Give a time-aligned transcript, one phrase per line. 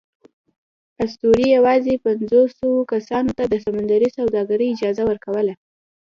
[1.03, 5.53] اسطورې یواځې پینځوسوو کسانو ته د سمندري سوداګرۍ اجازه ورکوله.